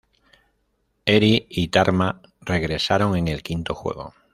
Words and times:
Eri 1.05 1.45
y 1.47 1.67
Tarma 1.67 2.23
regresaron 2.39 3.15
en 3.17 3.27
el 3.27 3.43
quinto 3.43 3.75
juego. 3.75 4.15